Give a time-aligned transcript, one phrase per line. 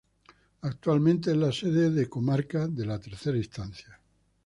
[0.63, 4.01] Actualmente es la sede de Comarca de tercera instancia.